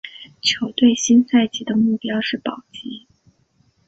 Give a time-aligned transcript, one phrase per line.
[0.41, 3.07] 球队新赛季的目标是保级。